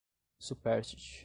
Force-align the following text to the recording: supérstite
supérstite 0.39 1.19